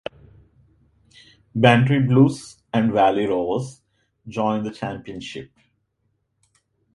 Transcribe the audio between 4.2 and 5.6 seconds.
joined the championship.